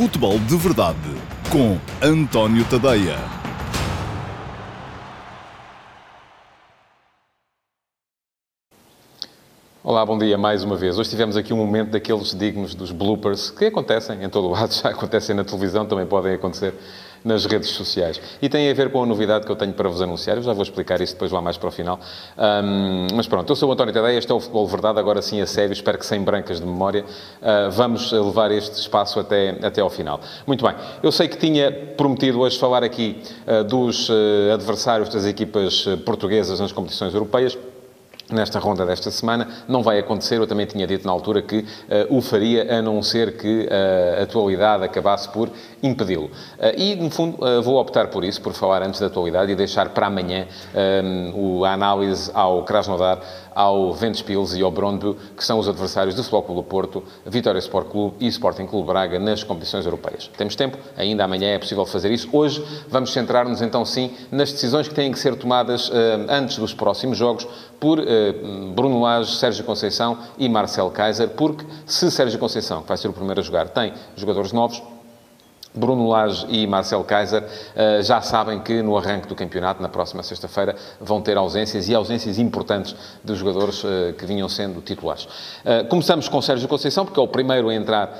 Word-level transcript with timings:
Futebol 0.00 0.38
de 0.38 0.56
Verdade 0.56 0.96
com 1.52 1.76
António 2.02 2.64
Tadeia. 2.64 3.18
Olá, 9.84 10.06
bom 10.06 10.16
dia 10.16 10.38
mais 10.38 10.64
uma 10.64 10.74
vez. 10.74 10.98
Hoje 10.98 11.10
tivemos 11.10 11.36
aqui 11.36 11.52
um 11.52 11.58
momento 11.58 11.90
daqueles 11.90 12.34
dignos 12.34 12.74
dos 12.74 12.92
bloopers 12.92 13.50
que 13.50 13.66
acontecem 13.66 14.24
em 14.24 14.30
todo 14.30 14.46
o 14.46 14.50
lado, 14.52 14.72
já 14.80 14.88
acontecem 14.88 15.36
na 15.36 15.44
televisão, 15.44 15.84
também 15.84 16.06
podem 16.06 16.32
acontecer 16.32 16.72
nas 17.24 17.44
redes 17.44 17.70
sociais. 17.70 18.20
E 18.40 18.48
tem 18.48 18.70
a 18.70 18.74
ver 18.74 18.90
com 18.90 19.02
a 19.02 19.06
novidade 19.06 19.46
que 19.46 19.52
eu 19.52 19.56
tenho 19.56 19.72
para 19.72 19.88
vos 19.88 20.00
anunciar. 20.00 20.36
Eu 20.36 20.42
já 20.42 20.52
vou 20.52 20.62
explicar 20.62 21.00
isso 21.00 21.14
depois 21.14 21.30
lá 21.30 21.40
mais 21.40 21.56
para 21.56 21.68
o 21.68 21.70
final. 21.70 21.98
Um, 22.36 23.06
mas 23.14 23.26
pronto, 23.26 23.50
eu 23.50 23.56
sou 23.56 23.68
o 23.68 23.72
António 23.72 23.92
Tadeia, 23.92 24.18
este 24.18 24.30
é 24.30 24.34
o 24.34 24.40
Futebol 24.40 24.66
Verdade, 24.66 24.98
agora 24.98 25.22
sim 25.22 25.40
a 25.40 25.46
sério, 25.46 25.72
espero 25.72 25.98
que 25.98 26.06
sem 26.06 26.20
brancas 26.22 26.60
de 26.60 26.66
memória. 26.66 27.04
Uh, 27.04 27.70
vamos 27.70 28.10
levar 28.12 28.50
este 28.50 28.80
espaço 28.80 29.20
até, 29.20 29.56
até 29.62 29.80
ao 29.80 29.90
final. 29.90 30.20
Muito 30.46 30.64
bem, 30.64 30.74
eu 31.02 31.12
sei 31.12 31.28
que 31.28 31.36
tinha 31.36 31.70
prometido 31.70 32.40
hoje 32.40 32.58
falar 32.58 32.82
aqui 32.82 33.22
uh, 33.46 33.64
dos 33.64 34.08
uh, 34.08 34.52
adversários 34.54 35.08
das 35.08 35.24
equipas 35.24 35.86
portuguesas 36.04 36.60
nas 36.60 36.72
competições 36.72 37.14
europeias 37.14 37.56
nesta 38.34 38.58
ronda 38.58 38.84
desta 38.86 39.10
semana. 39.10 39.48
Não 39.68 39.82
vai 39.82 39.98
acontecer, 39.98 40.36
eu 40.36 40.46
também 40.46 40.66
tinha 40.66 40.86
dito 40.86 41.06
na 41.06 41.12
altura 41.12 41.42
que 41.42 41.58
uh, 41.58 41.64
o 42.16 42.20
faria, 42.20 42.78
a 42.78 42.82
não 42.82 43.02
ser 43.02 43.36
que 43.36 43.66
uh, 43.66 44.20
a 44.20 44.22
atualidade 44.22 44.84
acabasse 44.84 45.28
por 45.28 45.50
impedi-lo. 45.82 46.26
Uh, 46.26 46.30
e, 46.76 46.94
no 46.96 47.10
fundo, 47.10 47.38
vou 47.62 47.80
optar 47.80 48.08
por 48.08 48.24
isso, 48.24 48.40
por 48.40 48.52
falar 48.52 48.82
antes 48.82 49.00
da 49.00 49.06
atualidade 49.06 49.52
e 49.52 49.54
deixar 49.54 49.90
para 49.90 50.06
amanhã 50.06 50.46
um, 51.04 51.64
a 51.64 51.72
análise 51.72 52.30
ao 52.34 52.64
Krasnodar, 52.64 53.20
ao 53.54 53.92
Ventspils 53.92 54.54
e 54.54 54.62
ao 54.62 54.70
Brondby, 54.70 55.16
que 55.36 55.44
são 55.44 55.58
os 55.58 55.68
adversários 55.68 56.14
do 56.14 56.22
Futebol 56.22 56.42
Clube 56.42 56.62
do 56.62 56.68
Porto, 56.68 57.02
Vitória 57.26 57.58
Sport 57.58 57.88
Clube 57.88 58.16
e 58.20 58.26
Sporting 58.28 58.66
Clube 58.66 58.86
Braga 58.86 59.18
nas 59.18 59.42
competições 59.42 59.84
europeias. 59.84 60.30
Temos 60.36 60.54
tempo, 60.54 60.78
ainda 60.96 61.24
amanhã 61.24 61.48
é 61.48 61.58
possível 61.58 61.84
fazer 61.84 62.10
isso. 62.10 62.28
Hoje 62.32 62.64
vamos 62.88 63.12
centrar-nos 63.12 63.60
então 63.60 63.84
sim 63.84 64.12
nas 64.30 64.52
decisões 64.52 64.88
que 64.88 64.94
têm 64.94 65.10
que 65.10 65.18
ser 65.18 65.34
tomadas 65.34 65.90
antes 66.28 66.58
dos 66.58 66.72
próximos 66.72 67.18
jogos 67.18 67.46
por 67.78 67.98
Bruno 68.74 69.00
Lage, 69.00 69.36
Sérgio 69.36 69.64
Conceição 69.64 70.18
e 70.38 70.48
Marcel 70.48 70.90
Kaiser, 70.90 71.28
porque 71.30 71.64
se 71.86 72.10
Sérgio 72.10 72.38
Conceição, 72.38 72.82
que 72.82 72.88
vai 72.88 72.96
ser 72.96 73.08
o 73.08 73.12
primeiro 73.12 73.40
a 73.40 73.42
jogar, 73.42 73.68
tem 73.68 73.92
jogadores 74.16 74.52
novos, 74.52 74.82
Bruno 75.72 76.08
Lage 76.08 76.46
e 76.48 76.66
Marcel 76.66 77.04
Kaiser 77.04 77.42
uh, 77.42 78.02
já 78.02 78.20
sabem 78.20 78.58
que 78.60 78.82
no 78.82 78.96
arranque 78.96 79.28
do 79.28 79.36
campeonato, 79.36 79.80
na 79.80 79.88
próxima 79.88 80.22
sexta-feira, 80.22 80.74
vão 81.00 81.20
ter 81.20 81.36
ausências 81.36 81.88
e 81.88 81.94
ausências 81.94 82.38
importantes 82.38 82.96
dos 83.22 83.38
jogadores 83.38 83.84
uh, 83.84 84.12
que 84.18 84.26
vinham 84.26 84.48
sendo 84.48 84.80
titulares. 84.80 85.24
Uh, 85.24 85.86
começamos 85.88 86.28
com 86.28 86.42
Sérgio 86.42 86.68
Conceição, 86.68 87.04
porque 87.04 87.20
é 87.20 87.22
o 87.22 87.28
primeiro 87.28 87.68
a 87.68 87.74
entrar 87.74 88.18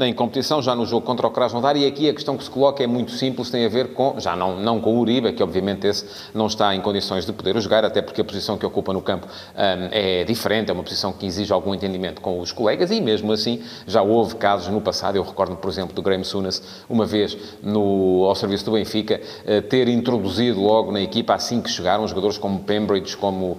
em 0.00 0.14
competição, 0.14 0.62
já 0.62 0.74
no 0.74 0.86
jogo 0.86 1.04
contra 1.04 1.26
o 1.26 1.30
Krasnodar, 1.30 1.76
e 1.76 1.86
aqui 1.86 2.08
a 2.08 2.14
questão 2.14 2.36
que 2.36 2.44
se 2.44 2.50
coloca 2.50 2.82
é 2.82 2.86
muito 2.86 3.12
simples, 3.12 3.50
tem 3.50 3.64
a 3.64 3.68
ver 3.68 3.92
com, 3.92 4.18
já 4.18 4.34
não, 4.34 4.58
não 4.58 4.80
com 4.80 4.94
o 4.94 5.00
Uribe, 5.00 5.32
que 5.32 5.42
obviamente 5.42 5.86
esse 5.86 6.06
não 6.34 6.46
está 6.46 6.74
em 6.74 6.80
condições 6.80 7.26
de 7.26 7.32
poder 7.32 7.58
jogar, 7.60 7.84
até 7.84 8.00
porque 8.00 8.20
a 8.20 8.24
posição 8.24 8.56
que 8.56 8.64
ocupa 8.64 8.92
no 8.92 9.02
campo 9.02 9.26
é 9.54 10.24
diferente, 10.24 10.70
é 10.70 10.72
uma 10.72 10.82
posição 10.82 11.12
que 11.12 11.26
exige 11.26 11.52
algum 11.52 11.74
entendimento 11.74 12.20
com 12.20 12.40
os 12.40 12.52
colegas, 12.52 12.90
e 12.90 13.00
mesmo 13.00 13.32
assim 13.32 13.62
já 13.86 14.02
houve 14.02 14.36
casos 14.36 14.68
no 14.68 14.80
passado, 14.80 15.16
eu 15.16 15.22
recordo, 15.22 15.56
por 15.56 15.70
exemplo, 15.70 15.94
do 15.94 16.02
Graham 16.02 16.24
Sunas, 16.24 16.62
uma 16.88 17.04
vez 17.04 17.36
no, 17.62 18.24
ao 18.24 18.34
serviço 18.34 18.64
do 18.64 18.72
Benfica, 18.72 19.20
eh, 19.44 19.60
ter 19.60 19.88
introduzido 19.88 20.60
logo 20.60 20.92
na 20.92 21.00
equipa, 21.00 21.34
assim 21.34 21.60
que 21.60 21.70
chegaram, 21.70 22.06
jogadores 22.06 22.38
como 22.38 22.60
Pembridge, 22.60 23.16
como 23.16 23.52
uh, 23.52 23.58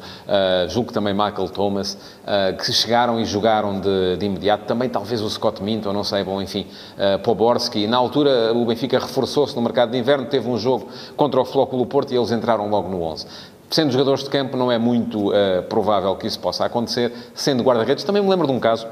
julgo 0.70 0.92
também 0.94 1.14
Michael 1.14 1.50
Thomas, 1.50 1.94
uh, 1.94 2.58
que 2.58 2.72
chegaram 2.72 3.20
e 3.20 3.25
jogaram 3.25 3.80
de, 3.80 4.17
de, 4.17 4.25
imediato. 4.25 4.66
Também 4.66 4.89
talvez 4.89 5.22
o 5.22 5.30
Scott 5.30 5.61
Minto, 5.61 5.92
não 5.92 6.03
sei, 6.03 6.23
bom, 6.23 6.42
enfim, 6.42 6.67
uh, 6.98 7.20
Poborski. 7.20 7.88
Na 7.88 7.98
altura 7.98 8.53
o 8.53 8.66
Benfica 8.66 9.00
reforçou-se 9.00 9.55
no 9.55 9.61
mercado 9.61 9.92
de 9.92 9.98
inverno, 9.98 10.25
teve 10.25 10.50
um 10.50 10.58
jogo 10.58 10.88
contra 11.16 11.39
o 11.39 11.45
Flóculo 11.45 11.86
Porto 11.86 12.14
e 12.14 12.17
eles 12.17 12.31
entraram 12.31 12.70
logo 12.70 12.89
no 12.89 13.02
11. 13.02 13.28
Sendo 13.70 13.92
jogadores 13.92 14.23
de 14.23 14.30
campo, 14.30 14.55
não 14.55 14.71
é 14.71 14.77
muito 14.77 15.30
uh, 15.30 15.64
provável 15.67 16.16
que 16.16 16.26
isso 16.26 16.39
possa 16.39 16.64
acontecer. 16.64 17.11
Sendo 17.33 17.64
guarda-redes, 17.64 18.05
também 18.05 18.21
me 18.21 18.30
lembro 18.30 18.48
de 18.48 18.54
um 18.54 18.60
caso 18.60 18.87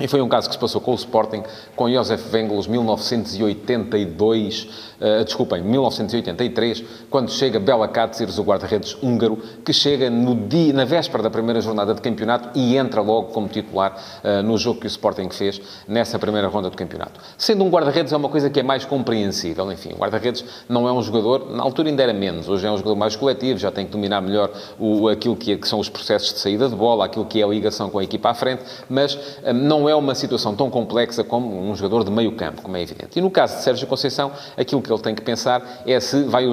e 0.00 0.08
foi 0.08 0.22
um 0.22 0.28
caso 0.28 0.48
que 0.48 0.54
se 0.54 0.60
passou 0.60 0.80
com 0.80 0.92
o 0.92 0.94
Sporting, 0.94 1.42
com 1.76 1.90
Josef 1.90 2.34
Wengels, 2.34 2.66
1982, 2.66 4.68
uh, 5.00 5.24
desculpem, 5.24 5.62
1983, 5.62 6.84
quando 7.10 7.30
chega 7.30 7.60
Bela 7.60 7.86
Katsir, 7.86 8.28
o 8.38 8.42
guarda-redes 8.42 8.96
húngaro, 9.02 9.38
que 9.64 9.72
chega 9.72 10.08
no 10.08 10.34
dia, 10.34 10.72
na 10.72 10.84
véspera 10.84 11.22
da 11.22 11.30
primeira 11.30 11.60
jornada 11.60 11.94
de 11.94 12.00
campeonato 12.00 12.58
e 12.58 12.76
entra 12.76 13.00
logo 13.00 13.28
como 13.28 13.48
titular 13.48 13.96
uh, 14.24 14.42
no 14.42 14.56
jogo 14.56 14.80
que 14.80 14.86
o 14.86 14.88
Sporting 14.88 15.28
fez 15.30 15.60
nessa 15.86 16.18
primeira 16.18 16.48
ronda 16.48 16.70
do 16.70 16.76
campeonato. 16.76 17.20
Sendo 17.36 17.64
um 17.64 17.70
guarda-redes 17.70 18.12
é 18.12 18.16
uma 18.16 18.28
coisa 18.28 18.48
que 18.48 18.60
é 18.60 18.62
mais 18.62 18.84
compreensível, 18.84 19.70
enfim, 19.70 19.92
o 19.92 19.96
guarda-redes 19.96 20.44
não 20.68 20.88
é 20.88 20.92
um 20.92 21.02
jogador, 21.02 21.50
na 21.50 21.62
altura 21.62 21.88
ainda 21.88 22.02
era 22.02 22.12
menos, 22.12 22.48
hoje 22.48 22.66
é 22.66 22.70
um 22.70 22.76
jogador 22.76 22.96
mais 22.96 23.16
coletivo, 23.16 23.58
já 23.58 23.70
tem 23.70 23.84
que 23.84 23.92
dominar 23.92 24.20
melhor 24.20 24.50
o, 24.78 25.08
aquilo 25.08 25.36
que, 25.36 25.52
é, 25.52 25.56
que 25.56 25.68
são 25.68 25.78
os 25.78 25.88
processos 25.88 26.32
de 26.32 26.40
saída 26.40 26.68
de 26.68 26.74
bola, 26.74 27.04
aquilo 27.04 27.26
que 27.26 27.40
é 27.40 27.44
a 27.44 27.48
ligação 27.48 27.90
com 27.90 27.98
a 27.98 28.04
equipa 28.04 28.30
à 28.30 28.34
frente, 28.34 28.62
mas 28.88 29.14
uh, 29.14 29.52
não 29.52 29.88
é 29.88 29.89
é 29.90 29.94
uma 29.94 30.14
situação 30.14 30.54
tão 30.54 30.70
complexa 30.70 31.22
como 31.24 31.70
um 31.70 31.74
jogador 31.74 32.04
de 32.04 32.10
meio 32.10 32.32
campo, 32.32 32.62
como 32.62 32.76
é 32.76 32.82
evidente. 32.82 33.18
E 33.18 33.22
no 33.22 33.30
caso 33.30 33.56
de 33.56 33.62
Sérgio 33.62 33.86
Conceição, 33.86 34.32
aquilo 34.56 34.80
que 34.80 34.92
ele 34.92 35.00
tem 35.00 35.14
que 35.14 35.22
pensar 35.22 35.82
é 35.86 35.98
se 36.00 36.24
vai 36.24 36.44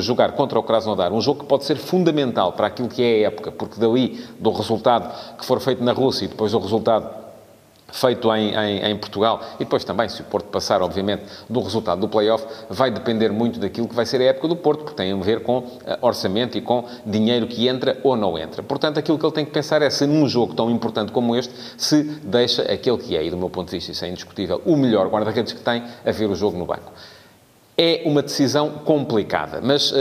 jogar 0.00 0.32
contra 0.32 0.58
o 0.58 0.62
Krasnodar, 0.62 1.12
um 1.12 1.20
jogo 1.20 1.40
que 1.40 1.46
pode 1.46 1.64
ser 1.64 1.76
fundamental 1.76 2.52
para 2.52 2.66
aquilo 2.68 2.88
que 2.88 3.02
é 3.02 3.24
a 3.24 3.28
época, 3.28 3.50
porque 3.50 3.80
dali, 3.80 4.24
do 4.38 4.50
resultado 4.50 5.12
que 5.36 5.44
for 5.44 5.60
feito 5.60 5.82
na 5.82 5.92
Rússia 5.92 6.26
e 6.26 6.28
depois 6.28 6.52
do 6.52 6.58
resultado 6.58 7.27
feito 7.90 8.32
em, 8.34 8.54
em, 8.54 8.90
em, 8.90 8.96
Portugal, 8.96 9.40
e 9.56 9.60
depois 9.60 9.84
também, 9.84 10.08
se 10.08 10.20
o 10.20 10.24
Porto 10.24 10.46
passar, 10.46 10.82
obviamente, 10.82 11.24
do 11.48 11.60
resultado 11.60 12.00
do 12.00 12.08
play-off, 12.08 12.46
vai 12.68 12.90
depender 12.90 13.30
muito 13.30 13.58
daquilo 13.58 13.88
que 13.88 13.94
vai 13.94 14.04
ser 14.04 14.20
a 14.20 14.24
época 14.24 14.48
do 14.48 14.56
Porto, 14.56 14.84
porque 14.84 14.96
tem 14.96 15.12
a 15.12 15.16
ver 15.16 15.42
com 15.42 15.58
uh, 15.58 15.66
orçamento 16.02 16.58
e 16.58 16.60
com 16.60 16.84
dinheiro 17.04 17.46
que 17.46 17.66
entra 17.66 17.98
ou 18.02 18.16
não 18.16 18.38
entra. 18.38 18.62
Portanto, 18.62 18.98
aquilo 18.98 19.18
que 19.18 19.24
ele 19.24 19.32
tem 19.32 19.44
que 19.44 19.50
pensar 19.50 19.80
é 19.82 19.90
se 19.90 20.06
num 20.06 20.28
jogo 20.28 20.54
tão 20.54 20.70
importante 20.70 21.12
como 21.12 21.34
este, 21.34 21.52
se 21.76 22.02
deixa 22.22 22.62
aquele 22.62 22.98
que 22.98 23.16
é, 23.16 23.24
e 23.24 23.30
do 23.30 23.36
meu 23.36 23.48
ponto 23.48 23.70
de 23.70 23.76
vista 23.76 23.92
isso 23.92 24.04
é 24.04 24.08
indiscutível, 24.08 24.60
o 24.64 24.76
melhor 24.76 25.08
guarda-redes 25.08 25.52
que 25.52 25.60
tem 25.60 25.82
a 26.04 26.10
ver 26.10 26.30
o 26.30 26.34
jogo 26.34 26.58
no 26.58 26.66
banco. 26.66 26.92
É 27.80 28.02
uma 28.04 28.22
decisão 28.22 28.70
complicada, 28.84 29.60
mas 29.62 29.92
uh, 29.92 29.94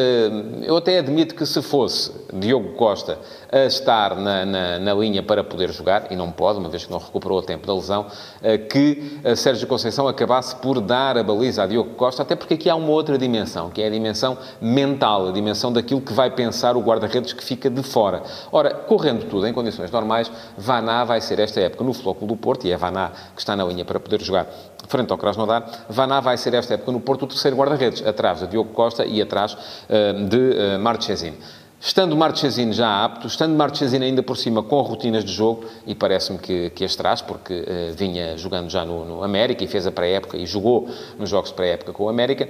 eu 0.64 0.76
até 0.78 0.98
admito 0.98 1.36
que 1.36 1.46
se 1.46 1.62
fosse 1.62 2.12
Diogo 2.34 2.70
Costa 2.70 3.20
a 3.52 3.66
estar 3.66 4.16
na, 4.16 4.44
na, 4.48 4.80
na, 4.80 4.94
linha 4.96 5.22
para 5.22 5.44
poder 5.44 5.72
jogar, 5.72 6.12
e 6.12 6.16
não 6.16 6.32
pode, 6.32 6.58
uma 6.58 6.70
vez 6.70 6.86
que 6.86 6.92
não 6.92 6.98
recuperou 6.98 7.38
o 7.38 7.42
tempo 7.44 7.68
da 7.68 7.76
lesão, 7.76 8.08
uh, 8.08 8.68
que 8.68 9.20
a 9.24 9.36
Sérgio 9.36 9.68
Conceição 9.68 10.08
acabasse 10.08 10.56
por 10.56 10.82
dar 10.82 11.20
a 11.20 11.24
baliza 11.24 11.62
a 11.62 11.68
Diogo 11.68 11.92
Costa, 11.92 12.24
até 12.24 12.36
porque 12.36 12.56
aqui 12.56 12.68
há 12.68 12.76
uma 12.76 12.90
outra 12.90 13.16
dimensão, 13.16 13.70
que 13.70 13.80
é 13.80 13.86
a 13.86 13.92
dimensão 13.92 14.40
mental, 14.60 15.28
a 15.28 15.32
dimensão 15.32 15.72
daquilo 15.72 16.02
que 16.02 16.14
vai 16.14 16.32
pensar 16.32 16.76
o 16.76 16.82
guarda-redes 16.82 17.32
que 17.32 17.44
fica 17.44 17.70
de 17.70 17.84
fora. 17.84 18.24
Ora, 18.52 18.74
correndo 18.74 19.26
tudo 19.30 19.46
em 19.46 19.54
condições 19.54 19.92
normais, 19.92 20.32
Vaná 20.58 21.04
vai 21.04 21.22
ser 21.22 21.38
esta 21.38 21.60
época 21.60 21.84
no 21.84 21.94
Flóculo 21.94 22.30
do 22.30 22.36
Porto, 22.36 22.66
e 22.66 22.72
é 22.72 22.76
Vaná 22.76 23.12
que 23.36 23.40
está 23.40 23.56
na 23.56 23.64
linha 23.66 23.86
para 23.86 24.00
poder 24.00 24.20
jogar 24.20 24.48
frente 24.88 25.12
ao 25.12 25.18
Krasnodar, 25.18 25.64
Vaná 25.90 26.20
vai 26.20 26.38
ser 26.38 26.54
esta 26.54 26.74
época 26.74 26.92
no 26.92 27.00
Porto 27.00 27.24
o 27.24 27.28
terceiro 27.28 27.58
guarda-redes, 27.68 28.06
atrás 28.06 28.40
de 28.40 28.48
Diogo 28.48 28.72
Costa 28.74 29.06
e 29.06 29.22
atrás 29.22 29.54
uh, 29.54 30.26
de 30.28 30.38
uh, 30.38 30.80
Marchesini. 30.80 31.38
Estando 31.80 32.16
Marchesini 32.16 32.74
já 32.74 33.04
apto, 33.04 33.28
estando 33.28 33.56
Marchesini 33.56 34.06
ainda 34.06 34.24
por 34.24 34.36
cima 34.36 34.64
com 34.64 34.82
rotinas 34.82 35.24
de 35.24 35.32
jogo, 35.32 35.66
e 35.86 35.94
parece-me 35.94 36.40
que, 36.40 36.72
que 36.72 36.84
as 36.84 36.96
traz, 36.96 37.22
porque 37.22 37.54
uh, 37.54 37.94
vinha 37.94 38.38
jogando 38.38 38.70
já 38.70 38.84
no, 38.84 39.06
no 39.06 39.24
América 39.24 39.64
e 39.64 39.68
fez 39.68 39.86
a 39.86 39.92
pré-época 39.92 40.38
e 40.38 40.46
jogou 40.46 40.90
nos 41.20 41.30
jogos 41.30 41.52
pré-época 41.52 41.94
com 41.94 42.06
o 42.06 42.10
América, 42.10 42.50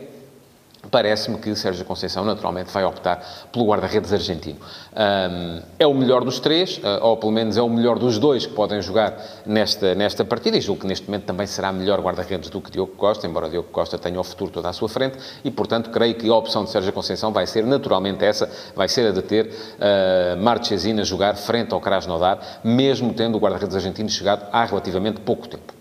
Parece-me 0.90 1.38
que 1.38 1.56
Sérgio 1.56 1.84
Conceição, 1.86 2.24
naturalmente, 2.24 2.72
vai 2.72 2.84
optar 2.86 3.24
pelo 3.52 3.66
guarda-redes 3.66 4.14
argentino. 4.14 4.60
Um, 4.94 5.62
é 5.78 5.86
o 5.86 5.94
melhor 5.94 6.24
dos 6.24 6.40
três, 6.40 6.78
uh, 6.78 7.04
ou 7.04 7.18
pelo 7.18 7.32
menos 7.32 7.58
é 7.58 7.62
o 7.62 7.70
melhor 7.70 8.00
dos 8.00 8.18
dois 8.18 8.46
que 8.46 8.54
podem 8.54 8.82
jogar 8.82 9.18
nesta, 9.46 9.94
nesta 9.96 10.24
partida, 10.24 10.58
e 10.58 10.62
julgo 10.62 10.82
que 10.82 10.88
neste 10.88 11.06
momento 11.06 11.26
também 11.26 11.46
será 11.46 11.72
melhor 11.72 12.00
guarda-redes 12.00 12.50
do 12.50 12.62
que 12.62 12.72
Diogo 12.72 12.94
Costa, 12.94 13.28
embora 13.28 13.50
Diogo 13.50 13.70
Costa 13.70 13.98
tenha 13.98 14.20
o 14.20 14.24
futuro 14.24 14.52
todo 14.52 14.66
à 14.66 14.74
sua 14.74 14.88
frente, 14.88 15.18
e, 15.44 15.52
portanto, 15.52 15.90
creio 15.90 16.16
que 16.16 16.30
a 16.30 16.36
opção 16.36 16.64
de 16.64 16.70
Sérgio 16.70 16.94
Conceição 16.94 17.32
vai 17.32 17.46
ser 17.46 17.66
naturalmente 17.66 18.24
essa, 18.24 18.50
vai 18.76 18.88
ser 18.88 19.08
a 19.08 19.12
de 19.12 19.22
ter 19.22 19.46
uh, 19.48 20.42
Marchesina 20.42 21.04
jogar 21.04 21.36
frente 21.36 21.74
ao 21.74 21.82
Krasnodar, 21.82 22.40
mesmo 22.64 23.14
tendo 23.14 23.38
o 23.38 23.40
guarda-redes 23.40 23.76
argentino 23.76 24.10
chegado 24.10 24.46
há 24.52 24.64
relativamente 24.64 25.20
pouco 25.22 25.48
tempo. 25.48 25.74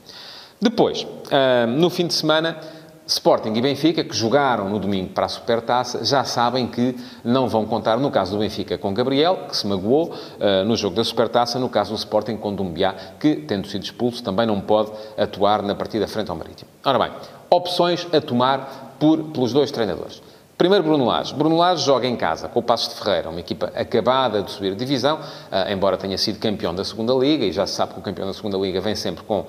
Depois, 0.61 1.03
uh, 1.03 1.67
no 1.69 1.91
fim 1.91 2.07
de 2.07 2.15
semana 2.15 2.59
Sporting 3.07 3.53
e 3.55 3.61
Benfica, 3.61 4.03
que 4.03 4.15
jogaram 4.15 4.69
no 4.69 4.81
domingo 4.81 5.11
para 5.11 5.27
a 5.27 5.29
Supertaça, 5.29 6.05
já 6.05 6.25
sabem 6.25 6.67
que 6.67 6.97
não 7.23 7.49
vão 7.49 7.65
contar, 7.65 7.97
no 7.99 8.11
caso 8.11 8.33
do 8.33 8.39
Benfica, 8.39 8.77
com 8.77 8.93
Gabriel, 8.93 9.47
que 9.49 9.57
se 9.57 9.65
magoou 9.67 10.13
uh, 10.13 10.65
no 10.67 10.77
jogo 10.77 10.97
da 10.97 11.05
Supertaça, 11.05 11.59
no 11.59 11.69
caso 11.69 11.93
do 11.93 11.97
Sporting 11.97 12.37
com 12.37 12.53
Dumbiá, 12.53 12.95
que, 13.21 13.37
tendo 13.37 13.69
sido 13.69 13.85
expulso, 13.85 14.25
também 14.25 14.45
não 14.45 14.61
pode 14.61 14.91
atuar 15.17 15.63
na 15.63 15.75
partida 15.75 16.09
frente 16.09 16.31
ao 16.31 16.37
Marítimo. 16.37 16.69
Ora 16.85 16.99
bem, 16.99 17.13
opções 17.49 18.09
a 18.13 18.21
tomar 18.21 18.97
por, 18.99 19.23
pelos 19.25 19.53
dois 19.53 19.71
treinadores. 19.71 20.21
Primeiro, 20.57 20.83
Bruno 20.83 21.05
Lage. 21.05 21.35
Bruno 21.35 21.55
Lage 21.59 21.85
joga 21.85 22.07
em 22.07 22.17
casa 22.17 22.49
com 22.49 22.61
o 22.61 22.63
Passos 22.63 22.95
de 22.95 22.99
Ferreira, 22.99 23.29
uma 23.29 23.41
equipa 23.41 23.71
acabada 23.75 24.41
de 24.41 24.51
subir 24.51 24.75
divisão, 24.75 25.19
uh, 25.19 25.71
embora 25.71 25.99
tenha 25.99 26.17
sido 26.17 26.39
campeão 26.39 26.75
da 26.75 26.83
segunda 26.83 27.13
Liga, 27.13 27.45
e 27.45 27.53
já 27.53 27.67
se 27.67 27.75
sabe 27.75 27.93
que 27.93 27.99
o 27.99 28.03
campeão 28.03 28.27
da 28.27 28.33
segunda 28.33 28.57
Liga 28.57 28.81
vem 28.81 28.95
sempre 28.95 29.23
com 29.23 29.41
uh, 29.41 29.47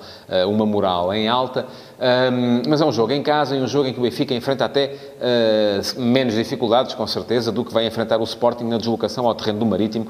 uma 0.50 0.66
moral 0.66 1.12
em 1.14 1.26
alta, 1.26 1.66
mas 2.68 2.80
é 2.80 2.84
um 2.84 2.92
jogo 2.92 3.12
em 3.12 3.22
casa 3.22 3.56
e 3.56 3.60
um 3.60 3.66
jogo 3.66 3.88
em 3.88 3.92
que 3.92 3.98
o 3.98 4.02
Benfica 4.02 4.34
enfrenta 4.34 4.66
até 4.66 4.94
uh, 4.94 6.00
menos 6.00 6.34
dificuldades, 6.34 6.94
com 6.94 7.06
certeza, 7.06 7.50
do 7.50 7.64
que 7.64 7.72
vai 7.72 7.86
enfrentar 7.86 8.18
o 8.18 8.24
Sporting 8.24 8.64
na 8.64 8.76
deslocação 8.76 9.26
ao 9.26 9.34
terreno 9.34 9.60
do 9.60 9.66
Marítimo, 9.66 10.08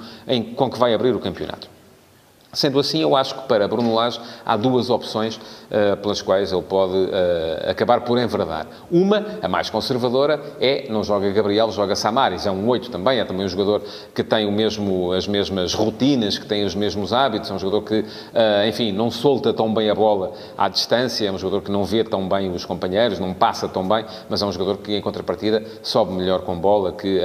com 0.56 0.68
que 0.68 0.78
vai 0.78 0.92
abrir 0.92 1.14
o 1.14 1.20
campeonato. 1.20 1.77
Sendo 2.52 2.80
assim, 2.80 3.02
eu 3.02 3.14
acho 3.14 3.34
que 3.34 3.42
para 3.42 3.68
Bruno 3.68 3.94
Lage 3.94 4.18
há 4.44 4.56
duas 4.56 4.88
opções 4.88 5.36
uh, 5.36 5.96
pelas 5.98 6.22
quais 6.22 6.50
ele 6.50 6.62
pode 6.62 6.94
uh, 6.94 7.70
acabar 7.70 8.00
por 8.00 8.16
enverdar. 8.18 8.66
Uma, 8.90 9.22
a 9.42 9.48
mais 9.48 9.68
conservadora, 9.68 10.40
é 10.58 10.86
não 10.88 11.04
joga 11.04 11.30
Gabriel, 11.30 11.70
joga 11.70 11.94
Samaris. 11.94 12.46
É 12.46 12.50
um 12.50 12.66
8 12.66 12.90
também, 12.90 13.20
é 13.20 13.24
também 13.26 13.44
um 13.44 13.48
jogador 13.48 13.82
que 14.14 14.24
tem 14.24 14.46
o 14.46 14.52
mesmo, 14.52 15.12
as 15.12 15.28
mesmas 15.28 15.74
rotinas, 15.74 16.38
que 16.38 16.46
tem 16.46 16.64
os 16.64 16.74
mesmos 16.74 17.12
hábitos, 17.12 17.50
é 17.50 17.54
um 17.54 17.58
jogador 17.58 17.82
que, 17.82 18.00
uh, 18.00 18.66
enfim, 18.66 18.92
não 18.92 19.10
solta 19.10 19.52
tão 19.52 19.72
bem 19.74 19.90
a 19.90 19.94
bola 19.94 20.32
à 20.56 20.70
distância, 20.70 21.28
é 21.28 21.30
um 21.30 21.36
jogador 21.36 21.60
que 21.60 21.70
não 21.70 21.84
vê 21.84 22.02
tão 22.02 22.26
bem 22.26 22.50
os 22.50 22.64
companheiros, 22.64 23.18
não 23.18 23.34
passa 23.34 23.68
tão 23.68 23.86
bem, 23.86 24.06
mas 24.26 24.40
é 24.40 24.46
um 24.46 24.52
jogador 24.52 24.78
que, 24.78 24.96
em 24.96 25.02
contrapartida, 25.02 25.62
sobe 25.82 26.14
melhor 26.14 26.40
com 26.40 26.58
bola, 26.58 26.92
que 26.92 27.20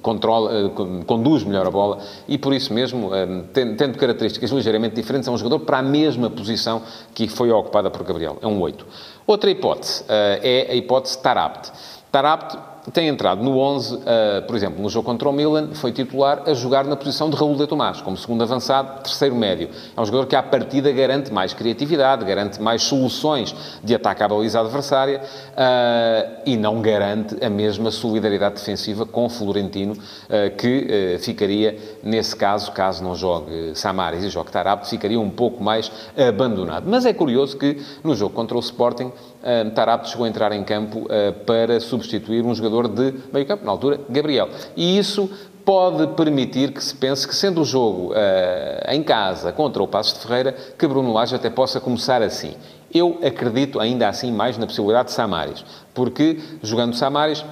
controla, 0.00 0.70
conduz 1.06 1.44
melhor 1.44 1.66
a 1.66 1.70
bola 1.70 1.98
e, 2.26 2.38
por 2.38 2.54
isso 2.54 2.72
mesmo, 2.72 3.10
tendo 3.52 3.98
características 3.98 4.37
características 4.38 4.50
ligeiramente 4.52 4.94
diferentes, 4.94 5.28
é 5.28 5.30
um 5.30 5.36
jogador 5.38 5.60
para 5.60 5.78
a 5.78 5.82
mesma 5.82 6.30
posição 6.30 6.82
que 7.14 7.28
foi 7.28 7.50
ocupada 7.50 7.90
por 7.90 8.04
Gabriel. 8.04 8.38
É 8.40 8.46
um 8.46 8.60
8. 8.60 8.86
Outra 9.26 9.50
hipótese 9.50 10.02
uh, 10.02 10.06
é 10.42 10.68
a 10.70 10.74
hipótese 10.74 11.18
Tarabt. 11.18 11.70
Tarabt 12.10 12.56
tem 12.92 13.08
entrado 13.08 13.42
no 13.42 13.58
11, 13.58 13.96
uh, 13.96 14.00
eh, 14.06 14.40
por 14.42 14.56
exemplo, 14.56 14.82
no 14.82 14.88
jogo 14.88 15.06
contra 15.06 15.28
o 15.28 15.32
Milan, 15.32 15.70
foi 15.74 15.92
titular 15.92 16.42
a 16.46 16.54
jogar 16.54 16.84
na 16.84 16.96
posição 16.96 17.28
de 17.28 17.36
Raul 17.36 17.56
de 17.56 17.66
Tomás, 17.66 18.00
como 18.00 18.16
segundo 18.16 18.42
avançado, 18.42 19.02
terceiro 19.02 19.34
médio. 19.34 19.68
É 19.96 20.00
um 20.00 20.04
jogador 20.04 20.26
que, 20.26 20.36
à 20.36 20.42
partida, 20.42 20.90
garante 20.92 21.32
mais 21.32 21.52
criatividade, 21.52 22.24
garante 22.24 22.60
mais 22.60 22.82
soluções 22.82 23.54
de 23.82 23.94
ataque 23.94 24.22
à 24.22 24.28
baliza 24.28 24.60
adversária 24.60 25.20
uh, 25.20 26.40
e 26.46 26.56
não 26.56 26.80
garante 26.80 27.36
a 27.44 27.50
mesma 27.50 27.90
solidariedade 27.90 28.56
defensiva 28.56 29.04
com 29.04 29.26
o 29.26 29.28
Florentino, 29.28 29.94
uh, 29.94 30.56
que 30.56 31.18
ficaria, 31.20 31.76
nesse 32.02 32.34
caso, 32.34 32.72
caso 32.72 33.02
não 33.02 33.14
jogue 33.14 33.72
Samaris 33.74 34.24
e 34.24 34.28
jogue 34.28 34.50
Tarab, 34.50 34.86
ficaria 34.86 35.20
um 35.20 35.30
pouco 35.30 35.62
mais 35.62 35.90
abandonado. 36.16 36.84
Mas 36.86 37.04
é 37.04 37.12
curioso 37.12 37.56
que, 37.56 37.78
no 38.02 38.14
jogo 38.14 38.34
contra 38.34 38.56
o 38.56 38.60
Sporting, 38.60 39.06
uh, 39.06 39.70
Tarapte 39.74 40.10
chegou 40.10 40.24
a 40.26 40.28
entrar 40.28 40.52
em 40.52 40.62
campo 40.62 41.06
para 41.46 41.80
substituir 41.80 42.44
um 42.44 42.54
jogador 42.82 43.12
de 43.12 43.18
meio 43.32 43.46
campo, 43.46 43.64
na 43.64 43.70
altura, 43.70 44.00
Gabriel. 44.08 44.48
E 44.76 44.98
isso 44.98 45.30
pode 45.64 46.06
permitir 46.14 46.72
que 46.72 46.82
se 46.82 46.94
pense 46.94 47.28
que, 47.28 47.34
sendo 47.34 47.60
o 47.60 47.64
jogo 47.64 48.12
uh, 48.12 48.90
em 48.90 49.02
casa 49.02 49.52
contra 49.52 49.82
o 49.82 49.86
Passos 49.86 50.14
de 50.14 50.20
Ferreira, 50.20 50.56
que 50.78 50.86
Bruno 50.86 51.12
Lage 51.12 51.34
até 51.34 51.50
possa 51.50 51.78
começar 51.78 52.22
assim. 52.22 52.54
Eu 52.92 53.18
acredito 53.22 53.78
ainda 53.78 54.08
assim 54.08 54.32
mais 54.32 54.56
na 54.56 54.66
possibilidade 54.66 55.08
de 55.08 55.14
Samaris, 55.14 55.62
porque 55.92 56.40
jogando 56.62 56.94
Samaris 56.94 57.44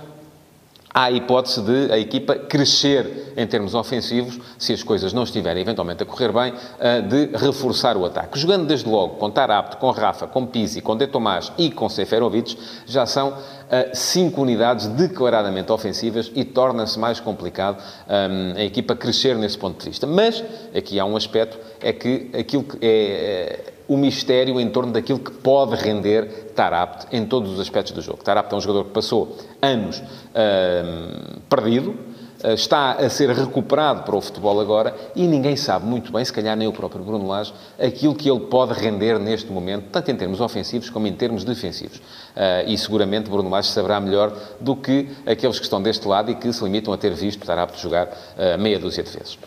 há 0.96 1.04
a 1.04 1.10
hipótese 1.10 1.60
de 1.60 1.92
a 1.92 1.98
equipa 1.98 2.34
crescer 2.36 3.34
em 3.36 3.46
termos 3.46 3.74
ofensivos, 3.74 4.40
se 4.58 4.72
as 4.72 4.82
coisas 4.82 5.12
não 5.12 5.24
estiverem 5.24 5.60
eventualmente 5.60 6.02
a 6.02 6.06
correr 6.06 6.32
bem, 6.32 6.54
eh, 6.80 7.02
de 7.02 7.36
reforçar 7.36 7.98
o 7.98 8.06
ataque. 8.06 8.38
Jogando 8.38 8.66
desde 8.66 8.88
logo 8.88 9.16
com 9.16 9.30
Tarapto, 9.30 9.76
com 9.76 9.90
Rafa, 9.90 10.26
com 10.26 10.46
Pizzi, 10.46 10.80
com 10.80 10.96
De 10.96 11.06
Tomás 11.06 11.52
e 11.58 11.70
com 11.70 11.86
Seferovic, 11.86 12.58
já 12.86 13.04
são 13.04 13.34
eh, 13.68 13.90
cinco 13.94 14.42
unidades 14.42 14.86
declaradamente 14.86 15.72
ofensivas 15.72 16.30
e 16.34 16.44
torna-se 16.44 16.98
mais 16.98 17.18
complicado 17.18 17.82
um, 18.08 18.56
a 18.56 18.62
equipa 18.62 18.94
crescer 18.94 19.36
nesse 19.36 19.58
ponto 19.58 19.80
de 19.80 19.88
vista. 19.88 20.06
Mas 20.06 20.42
aqui 20.74 21.00
há 21.00 21.04
um 21.04 21.16
aspecto, 21.16 21.58
é 21.80 21.92
que 21.92 22.30
aquilo 22.32 22.62
que 22.62 22.78
é 22.80 23.72
o 23.88 23.96
mistério 23.96 24.60
em 24.60 24.68
torno 24.68 24.92
daquilo 24.92 25.18
que 25.18 25.30
pode 25.30 25.76
render 25.76 26.52
Tarapt 26.54 27.06
em 27.12 27.24
todos 27.24 27.52
os 27.52 27.60
aspectos 27.60 27.92
do 27.92 28.02
jogo. 28.02 28.22
Tarapt 28.22 28.52
é 28.52 28.56
um 28.56 28.60
jogador 28.60 28.84
que 28.84 28.92
passou 28.92 29.36
anos 29.62 29.98
uh, 29.98 31.40
perdido, 31.48 31.96
está 32.44 32.92
a 32.92 33.08
ser 33.08 33.30
recuperado 33.30 34.02
para 34.02 34.16
o 34.16 34.20
futebol 34.20 34.60
agora 34.60 34.94
e 35.14 35.26
ninguém 35.26 35.56
sabe 35.56 35.86
muito 35.86 36.12
bem, 36.12 36.24
se 36.24 36.32
calhar 36.32 36.56
nem 36.56 36.68
o 36.68 36.72
próprio 36.72 37.02
Bruno 37.04 37.26
Lage, 37.26 37.52
aquilo 37.78 38.14
que 38.14 38.30
ele 38.30 38.40
pode 38.40 38.72
render 38.72 39.18
neste 39.18 39.50
momento, 39.50 39.86
tanto 39.90 40.10
em 40.10 40.16
termos 40.16 40.40
ofensivos 40.40 40.90
como 40.90 41.06
em 41.06 41.12
termos 41.12 41.44
defensivos. 41.44 41.98
Uh, 41.98 42.68
e 42.68 42.76
seguramente 42.76 43.30
Bruno 43.30 43.48
Lage 43.48 43.68
saberá 43.68 43.98
melhor 44.00 44.32
do 44.60 44.76
que 44.76 45.08
aqueles 45.26 45.58
que 45.58 45.64
estão 45.64 45.82
deste 45.82 46.06
lado 46.06 46.30
e 46.30 46.34
que 46.34 46.52
se 46.52 46.62
limitam 46.62 46.92
a 46.92 46.98
ter 46.98 47.14
visto 47.14 47.44
Tarapt 47.46 47.80
jogar 47.80 48.06
uh, 48.06 48.58
meia 48.58 48.78
dúzia 48.78 49.02
de 49.02 49.10
vezes. 49.10 49.38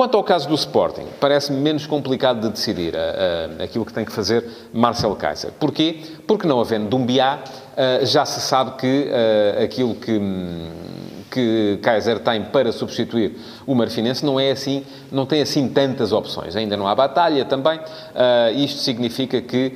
Quanto 0.00 0.16
ao 0.16 0.24
caso 0.24 0.48
do 0.48 0.54
Sporting, 0.54 1.06
parece-me 1.20 1.60
menos 1.60 1.86
complicado 1.86 2.40
de 2.40 2.48
decidir 2.48 2.94
uh, 2.94 3.62
aquilo 3.62 3.84
que 3.84 3.92
tem 3.92 4.02
que 4.02 4.12
fazer 4.12 4.42
Marcel 4.72 5.14
Kaiser. 5.14 5.50
Porquê? 5.60 6.00
Porque 6.26 6.46
não 6.46 6.58
havendo 6.58 6.88
Dumbiá, 6.88 7.40
uh, 7.42 8.06
já 8.06 8.24
se 8.24 8.40
sabe 8.40 8.78
que 8.78 9.10
uh, 9.10 9.62
aquilo 9.62 9.94
que, 9.94 10.18
que 11.30 11.78
Kaiser 11.82 12.18
tem 12.18 12.42
para 12.42 12.72
substituir 12.72 13.36
o 13.66 13.74
Marfinense 13.74 14.24
não 14.26 14.40
é 14.40 14.50
assim, 14.50 14.84
não 15.12 15.24
tem 15.24 15.40
assim 15.40 15.68
tantas 15.68 16.12
opções. 16.12 16.56
Ainda 16.56 16.76
não 16.76 16.88
há 16.88 16.94
batalha 16.94 17.44
também. 17.44 17.80
isto 18.56 18.80
significa 18.80 19.40
que 19.40 19.74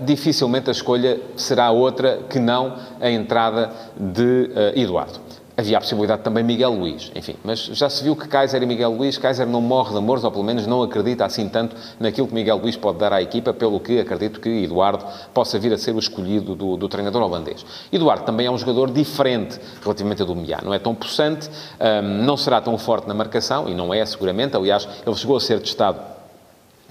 dificilmente 0.00 0.70
a 0.70 0.72
escolha 0.72 1.20
será 1.36 1.70
outra 1.70 2.20
que 2.28 2.38
não 2.38 2.76
a 3.00 3.10
entrada 3.10 3.70
de 3.98 4.50
Eduardo. 4.74 5.20
Havia 5.54 5.76
a 5.76 5.80
possibilidade 5.80 6.22
também 6.22 6.42
Miguel 6.42 6.72
Luís, 6.72 7.12
enfim, 7.14 7.36
mas 7.44 7.60
já 7.66 7.90
se 7.90 8.02
viu 8.02 8.16
que 8.16 8.26
Kaiser 8.26 8.62
e 8.62 8.66
Miguel 8.66 8.90
Luís, 8.92 9.18
Kaiser 9.18 9.46
não 9.46 9.60
morre 9.60 9.90
de 9.90 9.98
amores, 9.98 10.24
ou 10.24 10.30
pelo 10.30 10.42
menos 10.42 10.66
não 10.66 10.82
acredita 10.82 11.26
assim 11.26 11.46
tanto 11.46 11.76
naquilo 12.00 12.26
que 12.26 12.34
Miguel 12.34 12.56
Luís 12.56 12.74
pode 12.74 12.98
dar 12.98 13.12
à 13.12 13.20
equipa, 13.20 13.52
pelo 13.52 13.78
que 13.78 14.00
acredito 14.00 14.40
que 14.40 14.48
Eduardo 14.64 15.04
possa 15.34 15.58
vir 15.58 15.72
a 15.74 15.76
ser 15.76 15.94
o 15.94 15.98
escolhido 15.98 16.54
do, 16.54 16.78
do 16.78 16.88
treinador 16.88 17.22
holandês. 17.22 17.66
Eduardo 17.92 18.24
também 18.24 18.46
é 18.46 18.50
um 18.50 18.56
jogador 18.56 18.90
diferente 18.90 19.60
relativamente 19.82 20.22
a 20.22 20.24
do 20.24 20.34
Miá, 20.34 20.60
não 20.62 20.72
é 20.72 20.78
tão 20.78 20.94
possante, 20.94 21.50
um, 21.78 22.24
não 22.24 22.36
será 22.36 22.60
tão 22.60 22.78
forte 22.78 23.06
na 23.06 23.12
marcação, 23.12 23.68
e 23.68 23.74
não 23.74 23.92
é 23.92 24.04
seguramente, 24.06 24.56
aliás, 24.56 24.88
ele 25.06 25.16
chegou 25.16 25.36
a 25.36 25.40
ser 25.40 25.60
testado 25.60 26.00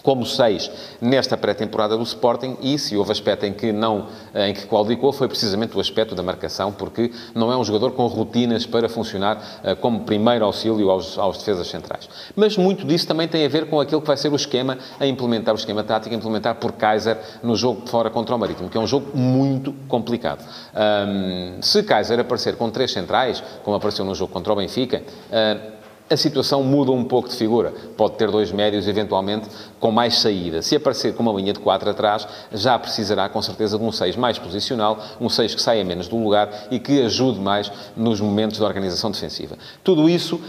como 0.04 0.26
seis 0.26 0.72
nesta 1.00 1.38
pré-temporada 1.38 1.98
do 1.98 2.04
Sporting 2.04 2.58
e 2.62 2.78
se 2.78 2.98
houve 2.98 3.12
aspecto 3.12 3.46
em 3.46 3.54
que 3.54 3.72
não, 3.72 4.08
em 4.34 4.54
que 4.54 4.66
qualificou 4.66 5.12
foi 5.12 5.28
precisamente 5.28 5.76
o 5.76 5.80
aspecto 5.80 6.16
da 6.16 6.24
marcação, 6.24 6.72
porque 6.72 7.12
não 7.36 7.52
é 7.52 7.58
um 7.58 7.64
jogador 7.64 7.92
com 7.92 8.08
rotinas 8.08 8.66
para 8.66 8.90
funcionar 8.90 9.62
uh, 9.64 9.76
como 9.78 10.02
primeiro 10.02 10.46
auxílio 10.46 10.90
aos, 10.90 11.18
aos 11.18 11.38
defesas 11.38 11.68
centrais. 11.68 12.10
Mas 12.36 12.58
muito 12.58 12.86
disso 12.86 13.08
também 13.08 13.28
tem 13.28 13.46
a 13.46 13.50
ver 13.50 13.68
com 13.68 13.80
aquilo 13.80 14.02
que 14.02 14.08
vai 14.08 14.18
ser 14.18 14.32
o 14.32 14.36
esquema 14.36 14.78
a 15.00 15.06
implementar, 15.06 15.54
o 15.54 15.58
esquema 15.58 15.84
tático 15.84 16.14
a 16.14 16.18
implementar 16.18 16.56
por 16.56 16.72
Kaiser 16.74 17.18
no 17.44 17.56
jogo 17.56 17.88
fora 17.88 18.10
contra 18.10 18.36
o 18.36 18.40
Marítimo, 18.40 18.70
que 18.70 18.78
é 18.78 18.82
um 18.82 18.88
jogo 18.88 19.18
muito 19.18 19.74
complicado. 19.88 20.44
Um, 20.74 21.62
se 21.62 21.84
Kaiser 21.84 22.20
aparecer 22.20 22.56
com 22.56 22.70
três 22.70 22.92
centrais, 22.92 23.44
como 23.64 23.76
apareceu 23.76 24.06
no 24.06 24.16
jogo 24.16 24.32
contra 24.32 24.54
o 24.54 24.56
Benfica, 24.56 25.02
uh, 25.02 25.81
a 26.12 26.18
situação 26.18 26.64
muda 26.64 26.92
um 26.92 27.04
pouco 27.04 27.30
de 27.30 27.36
figura. 27.36 27.74
Pode 27.96 28.16
ter 28.16 28.30
dois 28.30 28.52
médios, 28.52 28.88
eventualmente, 28.88 29.48
com 29.80 29.92
mais 29.92 30.20
saída. 30.20 30.62
Se 30.62 30.76
aparecer 30.76 31.14
com 31.14 31.24
uma 31.24 31.32
linha 31.32 31.54
de 31.54 31.60
4 31.60 31.90
atrás, 31.90 32.28
já 32.52 32.78
precisará, 32.78 33.30
com 33.30 33.42
certeza, 33.42 33.78
de 33.78 33.84
um 33.84 33.92
6 33.92 34.18
mais 34.18 34.38
posicional, 34.38 35.00
um 35.20 35.30
6 35.30 35.56
que 35.56 35.62
saia 35.62 35.84
menos 35.86 36.08
do 36.08 36.18
lugar 36.18 36.50
e 36.70 36.80
que 36.80 37.02
ajude 37.02 37.40
mais 37.40 37.72
nos 37.96 38.20
momentos 38.20 38.58
de 38.58 38.64
organização 38.64 39.10
defensiva. 39.10 39.58
Tudo 39.84 40.10
isso 40.10 40.40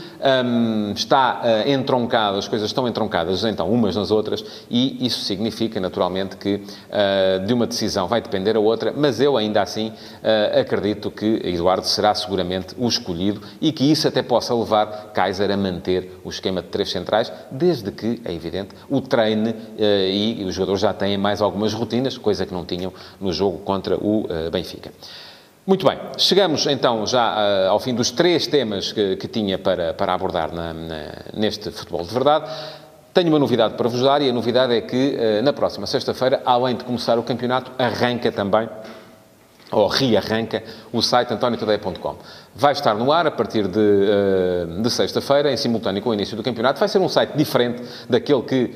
hum, 0.45 0.93
está 0.95 1.43
uh, 1.43 1.71
entroncado, 1.71 2.39
as 2.39 2.49
coisas 2.49 2.69
estão 2.69 2.89
entroncadas, 2.89 3.45
então, 3.45 3.71
umas 3.71 3.95
nas 3.95 4.11
outras, 4.11 4.45
e 4.69 5.07
isso 5.07 5.21
significa, 5.21 5.79
naturalmente, 5.79 6.37
que 6.37 6.57
uh, 6.57 7.47
de 7.47 7.55
uma 7.55 7.67
decisão 7.67 8.09
vai 8.09 8.21
depender 8.21 8.57
a 8.57 8.61
outra, 8.61 8.93
mas 8.97 9.21
eu, 9.21 9.37
ainda 9.37 9.63
assim, 9.63 9.89
uh, 9.89 10.61
acredito 10.61 11.11
que 11.11 11.41
Eduardo 11.45 11.87
será 11.87 12.15
seguramente 12.15 12.75
o 12.77 12.89
escolhido 12.89 13.41
e 13.61 13.71
que 13.71 13.91
isso 13.91 14.09
até 14.09 14.23
possa 14.23 14.55
levar 14.55 15.13
Kaiser 15.15 15.52
a 15.53 15.57
manter 15.57 16.21
o 16.25 16.31
esquema 16.31 16.63
de 16.63 16.69
três 16.69 16.91
centrais, 16.91 17.33
desde 17.51 17.93
que, 17.93 18.21
é 18.25 18.33
evidente, 18.33 18.75
o 18.89 19.01
treine 19.01 19.55
eh, 19.79 20.11
e 20.11 20.45
os 20.45 20.55
jogadores 20.55 20.81
já 20.81 20.93
têm 20.93 21.17
mais 21.17 21.41
algumas 21.41 21.73
rotinas, 21.73 22.17
coisa 22.19 22.47
que 22.47 22.53
não 22.53 22.65
tinham 22.65 22.93
no 23.21 23.33
jogo 23.33 23.59
contra 23.59 23.97
o 23.97 24.27
eh, 24.29 24.51
Benfica. 24.51 24.91
Muito 25.65 25.87
bem, 25.87 25.97
chegamos 26.19 26.67
então 26.67 27.07
já 27.07 27.37
uh, 27.37 27.71
ao 27.71 27.79
fim 27.79 27.95
dos 27.95 28.11
três 28.11 28.49
temas 28.49 28.91
que, 28.91 29.15
que 29.15 29.29
tinha 29.29 29.57
para, 29.57 29.95
para 29.95 30.13
abordar 30.13 30.53
na, 30.53 30.73
na, 30.75 30.99
neste 31.33 31.71
futebol 31.71 32.03
de 32.03 32.13
verdade. 32.13 32.51
Tenho 33.15 33.29
uma 33.29 33.39
novidade 33.39 33.75
para 33.75 33.89
vos 33.89 34.03
dar 34.03 34.21
e 34.23 34.29
a 34.29 34.33
novidade 34.33 34.75
é 34.75 34.81
que 34.81 35.17
uh, 35.17 35.43
na 35.45 35.53
próxima 35.53 35.87
sexta-feira, 35.87 36.43
além 36.45 36.75
de 36.75 36.83
começar 36.83 37.17
o 37.17 37.23
campeonato, 37.23 37.71
arranca 37.79 38.33
também 38.33 38.69
ou 39.73 39.89
rearranca 39.89 40.63
o 40.93 41.03
site 41.03 41.33
antoniotadeia.com. 41.33 42.17
Vai 42.55 42.73
estar 42.73 42.95
no 42.95 43.11
ar 43.11 43.27
a 43.27 43.31
partir 43.31 43.67
de, 43.67 43.79
uh, 43.79 44.83
de 44.83 44.91
sexta-feira, 44.91 45.51
em 45.51 45.57
simultâneo 45.57 46.03
com 46.03 46.11
o 46.11 46.15
início 46.15 46.37
do 46.37 46.43
campeonato. 46.43 46.79
Vai 46.79 46.89
ser 46.89 46.99
um 46.99 47.09
site 47.09 47.35
diferente 47.35 47.83
daquele 48.11 48.43
que 48.43 48.75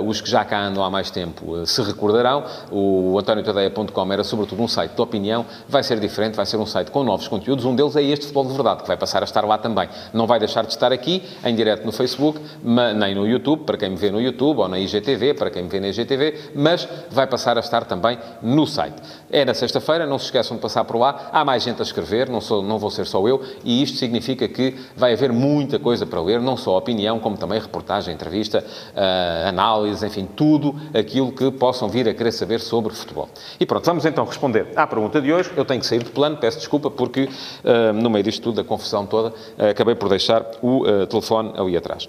uh, 0.00 0.08
os 0.08 0.20
que 0.20 0.30
já 0.30 0.44
cá 0.44 0.60
andam 0.60 0.84
há 0.84 0.88
mais 0.88 1.10
tempo 1.10 1.56
uh, 1.56 1.66
se 1.66 1.82
recordarão. 1.82 2.44
O 2.70 3.18
antoniotadeia.com 3.18 4.12
era, 4.12 4.22
sobretudo, 4.22 4.62
um 4.62 4.68
site 4.68 4.92
de 4.92 5.00
opinião. 5.02 5.44
Vai 5.68 5.82
ser 5.82 5.98
diferente, 5.98 6.36
vai 6.36 6.46
ser 6.46 6.58
um 6.58 6.66
site 6.66 6.92
com 6.92 7.02
novos 7.02 7.26
conteúdos. 7.26 7.64
Um 7.64 7.74
deles 7.74 7.96
é 7.96 8.02
este 8.02 8.26
Futebol 8.26 8.46
de 8.46 8.52
Verdade, 8.52 8.82
que 8.82 8.88
vai 8.88 8.96
passar 8.96 9.20
a 9.20 9.24
estar 9.24 9.44
lá 9.44 9.58
também. 9.58 9.88
Não 10.12 10.26
vai 10.26 10.38
deixar 10.38 10.62
de 10.62 10.72
estar 10.72 10.92
aqui, 10.92 11.24
em 11.44 11.56
direto 11.56 11.84
no 11.84 11.90
Facebook, 11.90 12.38
nem 12.62 13.16
no 13.16 13.26
YouTube, 13.26 13.64
para 13.64 13.76
quem 13.76 13.90
me 13.90 13.96
vê 13.96 14.12
no 14.12 14.20
YouTube, 14.20 14.58
ou 14.58 14.68
na 14.68 14.78
IGTV, 14.78 15.34
para 15.34 15.50
quem 15.50 15.64
me 15.64 15.68
vê 15.68 15.80
na 15.80 15.88
IGTV, 15.88 16.52
mas 16.54 16.86
vai 17.10 17.26
passar 17.26 17.56
a 17.56 17.60
estar 17.60 17.84
também 17.84 18.16
no 18.40 18.64
site. 18.64 18.96
É 19.30 19.44
na 19.44 19.54
sexta-feira, 19.54 20.06
não 20.06 20.18
se 20.18 20.27
esqueçam 20.28 20.56
de 20.56 20.62
passar 20.62 20.84
por 20.84 20.96
lá. 20.96 21.28
Há 21.32 21.44
mais 21.44 21.62
gente 21.62 21.80
a 21.80 21.82
escrever, 21.82 22.28
não, 22.28 22.40
sou, 22.40 22.62
não 22.62 22.78
vou 22.78 22.90
ser 22.90 23.06
só 23.06 23.26
eu, 23.26 23.42
e 23.64 23.82
isto 23.82 23.98
significa 23.98 24.48
que 24.48 24.74
vai 24.96 25.12
haver 25.12 25.32
muita 25.32 25.78
coisa 25.78 26.06
para 26.06 26.20
ler, 26.20 26.40
não 26.40 26.56
só 26.56 26.76
opinião, 26.76 27.18
como 27.18 27.36
também 27.36 27.60
reportagem, 27.60 28.14
entrevista, 28.14 28.64
uh, 28.64 29.48
análise, 29.48 30.06
enfim, 30.06 30.28
tudo 30.36 30.74
aquilo 30.94 31.32
que 31.32 31.50
possam 31.50 31.88
vir 31.88 32.08
a 32.08 32.14
querer 32.14 32.32
saber 32.32 32.60
sobre 32.60 32.94
futebol. 32.94 33.28
E 33.58 33.66
pronto, 33.66 33.84
vamos 33.84 34.04
então 34.04 34.24
responder 34.24 34.68
à 34.76 34.86
pergunta 34.86 35.20
de 35.20 35.32
hoje. 35.32 35.50
Eu 35.56 35.64
tenho 35.64 35.80
que 35.80 35.86
sair 35.86 36.02
de 36.02 36.10
plano, 36.10 36.36
peço 36.36 36.58
desculpa, 36.58 36.90
porque 36.90 37.24
uh, 37.24 37.92
no 37.92 38.10
meio 38.10 38.24
disto 38.24 38.42
tudo, 38.42 38.56
da 38.56 38.64
confusão 38.64 39.06
toda, 39.06 39.30
uh, 39.30 39.70
acabei 39.70 39.94
por 39.94 40.08
deixar 40.08 40.44
o 40.62 40.84
telefone 41.06 41.52
ali 41.56 41.76
atrás. 41.76 42.08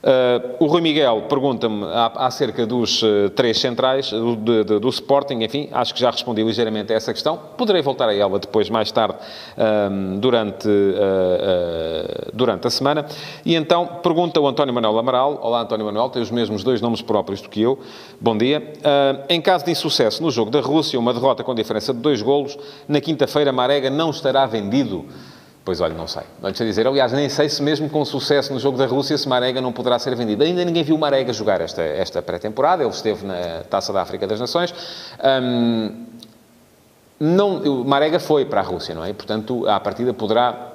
Uh, 0.00 0.64
o 0.64 0.66
Rui 0.66 0.80
Miguel 0.80 1.22
pergunta-me 1.28 1.84
acerca 2.14 2.64
dos 2.64 3.02
uh, 3.02 3.30
três 3.34 3.58
centrais 3.58 4.10
do, 4.10 4.78
do 4.78 4.88
Sporting, 4.90 5.42
enfim, 5.42 5.68
acho 5.72 5.92
que 5.92 5.98
já 5.98 6.08
respondi 6.08 6.40
ligeiramente 6.44 6.92
a 6.92 6.96
essa 6.96 7.12
questão. 7.12 7.36
Poderei 7.56 7.82
voltar 7.82 8.08
a 8.08 8.14
ela 8.14 8.38
depois, 8.38 8.70
mais 8.70 8.92
tarde, 8.92 9.16
uh, 9.16 10.18
durante, 10.18 10.68
durante 12.32 12.66
a 12.66 12.70
semana. 12.70 13.06
E 13.44 13.56
então, 13.56 13.86
pergunta 14.02 14.40
o 14.40 14.46
António 14.46 14.72
Manuel 14.72 14.98
Amaral. 14.98 15.40
Olá, 15.42 15.62
António 15.62 15.86
Manuel, 15.86 16.10
tem 16.10 16.22
os 16.22 16.30
mesmos 16.30 16.62
dois 16.62 16.80
nomes 16.80 17.02
próprios 17.02 17.40
do 17.40 17.48
que 17.48 17.60
eu. 17.60 17.78
Bom 18.20 18.36
dia. 18.36 18.72
em 19.28 19.40
caso 19.40 19.64
de 19.64 19.72
insucesso 19.72 20.22
no 20.22 20.30
jogo 20.30 20.50
da 20.50 20.60
Rússia, 20.60 20.98
uma 20.98 21.12
derrota 21.12 21.42
com 21.42 21.54
diferença 21.54 21.92
de 21.92 22.00
dois 22.00 22.22
golos, 22.22 22.56
na 22.86 23.00
quinta-feira 23.00 23.52
Marega 23.52 23.90
não 23.90 24.10
estará 24.10 24.46
vendido. 24.46 25.06
Pois 25.68 25.82
olha, 25.82 25.92
não 25.92 26.08
sei. 26.08 26.22
Não 26.40 26.54
sei 26.54 26.66
dizer. 26.66 26.86
Aliás, 26.86 27.12
nem 27.12 27.28
sei 27.28 27.46
se 27.46 27.62
mesmo 27.62 27.90
com 27.90 28.02
sucesso 28.02 28.54
no 28.54 28.58
jogo 28.58 28.78
da 28.78 28.86
Rússia, 28.86 29.18
se 29.18 29.28
Marega 29.28 29.60
não 29.60 29.70
poderá 29.70 29.98
ser 29.98 30.14
vendido. 30.16 30.42
Ainda 30.42 30.64
ninguém 30.64 30.82
viu 30.82 30.96
Marega 30.96 31.30
jogar 31.30 31.60
esta, 31.60 31.82
esta 31.82 32.22
pré-temporada. 32.22 32.82
Ele 32.82 32.90
esteve 32.90 33.26
na 33.26 33.64
Taça 33.68 33.92
da 33.92 34.00
África 34.00 34.26
das 34.26 34.40
Nações. 34.40 34.74
Hum, 35.42 36.06
não, 37.20 37.84
Marega 37.84 38.18
foi 38.18 38.46
para 38.46 38.62
a 38.62 38.64
Rússia, 38.64 38.94
não 38.94 39.04
é? 39.04 39.12
Portanto, 39.12 39.68
à 39.68 39.78
partida 39.78 40.14
poderá, 40.14 40.72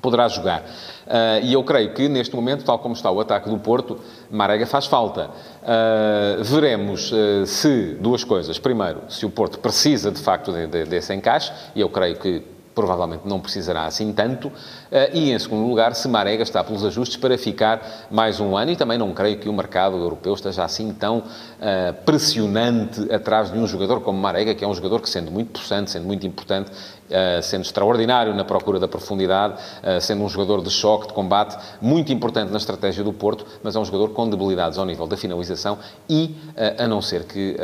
poderá 0.00 0.28
jogar. 0.28 0.60
Uh, 0.60 1.42
e 1.42 1.52
eu 1.54 1.64
creio 1.64 1.92
que, 1.92 2.08
neste 2.08 2.36
momento, 2.36 2.64
tal 2.64 2.78
como 2.78 2.94
está 2.94 3.10
o 3.10 3.18
ataque 3.18 3.50
do 3.50 3.58
Porto, 3.58 3.98
Marega 4.30 4.66
faz 4.66 4.86
falta. 4.86 5.30
Uh, 5.62 6.44
veremos 6.44 7.10
uh, 7.10 7.44
se, 7.44 7.96
duas 8.00 8.22
coisas. 8.22 8.56
Primeiro, 8.56 9.00
se 9.08 9.26
o 9.26 9.30
Porto 9.30 9.58
precisa, 9.58 10.12
de 10.12 10.20
facto, 10.20 10.52
de, 10.52 10.68
de, 10.68 10.84
desse 10.84 11.12
encaixe, 11.12 11.52
e 11.74 11.80
eu 11.80 11.88
creio 11.88 12.14
que 12.14 12.51
provavelmente 12.74 13.22
não 13.26 13.40
precisará 13.40 13.84
assim 13.84 14.12
tanto, 14.12 14.50
eh, 14.90 15.10
e 15.12 15.32
em 15.32 15.38
segundo 15.38 15.66
lugar, 15.68 15.94
se 15.94 16.08
Marega 16.08 16.42
está 16.42 16.64
pelos 16.64 16.84
ajustes 16.84 17.16
para 17.16 17.36
ficar 17.36 18.06
mais 18.10 18.40
um 18.40 18.56
ano, 18.56 18.70
e 18.70 18.76
também 18.76 18.98
não 18.98 19.12
creio 19.12 19.38
que 19.38 19.48
o 19.48 19.52
mercado 19.52 19.96
europeu 19.96 20.34
esteja 20.34 20.64
assim 20.64 20.92
tão 20.92 21.22
eh, 21.60 21.92
pressionante 22.04 23.12
atrás 23.12 23.50
de 23.50 23.58
um 23.58 23.66
jogador 23.66 24.00
como 24.00 24.18
Marega, 24.18 24.54
que 24.54 24.64
é 24.64 24.68
um 24.68 24.74
jogador 24.74 25.00
que, 25.00 25.08
sendo 25.08 25.30
muito 25.30 25.60
possante, 25.60 25.90
sendo 25.90 26.06
muito 26.06 26.26
importante, 26.26 26.70
eh, 27.10 27.40
sendo 27.42 27.62
extraordinário 27.62 28.34
na 28.34 28.44
procura 28.44 28.78
da 28.78 28.88
profundidade, 28.88 29.60
sendo 30.00 30.22
um 30.22 30.28
jogador 30.28 30.62
de 30.62 30.70
choque, 30.70 31.08
de 31.08 31.12
combate, 31.12 31.56
muito 31.80 32.12
importante 32.12 32.50
na 32.50 32.56
estratégia 32.56 33.04
do 33.04 33.12
Porto, 33.12 33.44
mas 33.62 33.76
é 33.76 33.78
um 33.78 33.84
jogador 33.84 34.10
com 34.10 34.28
debilidades 34.28 34.78
ao 34.78 34.86
nível 34.86 35.06
da 35.06 35.16
finalização 35.16 35.78
e, 36.08 36.34
a 36.78 36.86
não 36.86 37.02
ser 37.02 37.24
que, 37.24 37.56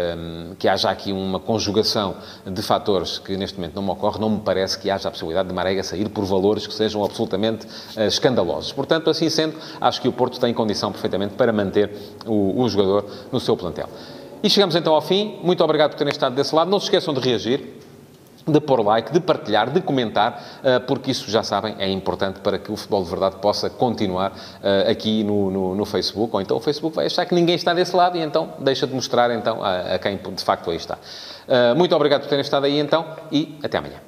que 0.59 0.69
haja 0.69 0.91
aqui 0.91 1.12
uma 1.12 1.41
conjugação 1.41 2.17
de 2.45 2.61
fatores 2.62 3.19
que 3.19 3.37
neste 3.37 3.57
momento 3.59 3.77
não 3.77 3.83
me 3.83 3.91
ocorre, 3.91 4.19
não 4.19 4.31
me 4.31 4.41
parece 4.41 4.79
que 4.79 4.91
haja 4.91 4.98
haja 4.99 5.09
a 5.09 5.11
possibilidade 5.11 5.49
de 5.49 5.55
Marega 5.55 5.83
sair 5.83 6.09
por 6.09 6.25
valores 6.25 6.67
que 6.67 6.75
sejam 6.75 7.05
absolutamente 7.05 7.67
uh, 7.67 8.02
escandalosos. 8.02 8.73
Portanto, 8.73 9.09
assim 9.09 9.31
sendo, 9.31 9.57
acho 9.81 10.02
que 10.02 10.09
o 10.09 10.12
Porto 10.12 10.38
tem 10.38 10.52
condição 10.52 10.93
perfeitamente 10.93 11.35
para 11.35 11.52
manter 11.52 11.90
o, 12.26 12.61
o 12.61 12.69
jogador 12.69 13.07
no 13.33 13.40
seu 13.40 13.57
plantel. 13.57 13.88
E 14.43 14.50
chegamos 14.50 14.76
então 14.76 14.95
ao 14.95 15.00
fim. 15.00 15.38
Muito 15.43 15.64
obrigado 15.64 15.90
por 15.90 15.97
terem 15.97 16.12
estado 16.12 16.35
desse 16.35 16.55
lado. 16.55 16.71
Não 16.71 16.78
se 16.78 16.87
esqueçam 16.87 17.12
de 17.14 17.21
reagir 17.21 17.78
de 18.50 18.61
pôr 18.61 18.81
like, 18.85 19.12
de 19.12 19.21
partilhar, 19.21 19.71
de 19.71 19.81
comentar, 19.81 20.61
eh, 20.62 20.78
porque 20.78 21.11
isso, 21.11 21.31
já 21.31 21.43
sabem, 21.43 21.75
é 21.78 21.88
importante 21.90 22.40
para 22.40 22.59
que 22.59 22.73
o 22.73 22.76
Futebol 22.76 23.05
de 23.05 23.11
Verdade 23.11 23.37
possa 23.37 23.69
continuar 23.69 24.33
eh, 24.62 24.90
aqui 24.90 25.23
no, 25.23 25.50
no, 25.50 25.75
no, 25.75 25.85
Facebook, 25.85 26.35
ou 26.35 26.40
então 26.40 26.57
o 26.57 26.61
Facebook 26.61 26.97
vai 26.97 27.07
achar 27.07 27.26
que 27.26 27.35
ninguém 27.35 27.55
está 27.55 27.75
desse 27.75 27.95
lado 27.95 28.17
e 28.17 28.23
então 28.23 28.55
deixa 28.59 28.87
de 28.87 28.95
mostrar 28.95 29.31
então 29.31 29.62
a, 29.62 29.95
a 29.95 29.99
quem 29.99 30.17
de 30.17 30.43
facto 30.43 30.71
aí 30.71 30.76
está. 30.76 30.99
Muito 31.76 31.95
obrigado 31.95 32.23
por 32.23 32.28
terem 32.28 32.43
estado 32.43 32.64
aí 32.64 32.78
então 32.78 33.07
e 33.33 33.59
até 33.62 33.78
amanhã. 33.78 34.08